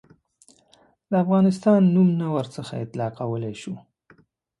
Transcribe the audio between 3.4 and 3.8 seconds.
شو.